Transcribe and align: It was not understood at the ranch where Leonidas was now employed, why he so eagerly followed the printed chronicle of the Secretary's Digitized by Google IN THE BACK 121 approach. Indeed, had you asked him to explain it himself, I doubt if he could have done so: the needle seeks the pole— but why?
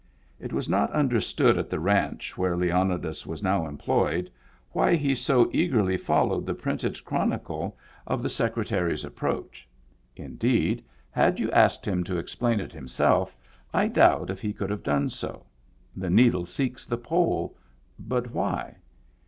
It 0.39 0.51
was 0.51 0.67
not 0.67 0.91
understood 0.93 1.59
at 1.59 1.69
the 1.69 1.79
ranch 1.79 2.35
where 2.35 2.57
Leonidas 2.57 3.27
was 3.27 3.43
now 3.43 3.67
employed, 3.67 4.31
why 4.71 4.95
he 4.95 5.13
so 5.13 5.47
eagerly 5.53 5.95
followed 5.95 6.47
the 6.47 6.55
printed 6.55 7.05
chronicle 7.05 7.77
of 8.07 8.23
the 8.23 8.27
Secretary's 8.27 9.03
Digitized 9.03 9.03
by 9.03 9.09
Google 9.09 9.37
IN 9.37 9.37
THE 9.37 9.41
BACK 9.43 10.19
121 10.23 10.35
approach. 10.41 10.65
Indeed, 10.73 10.85
had 11.11 11.39
you 11.39 11.51
asked 11.51 11.85
him 11.87 12.03
to 12.05 12.17
explain 12.17 12.59
it 12.59 12.71
himself, 12.73 13.37
I 13.75 13.87
doubt 13.89 14.31
if 14.31 14.41
he 14.41 14.53
could 14.53 14.71
have 14.71 14.81
done 14.81 15.09
so: 15.11 15.45
the 15.95 16.09
needle 16.09 16.47
seeks 16.47 16.87
the 16.87 16.97
pole— 16.97 17.55
but 17.99 18.31
why? 18.31 18.77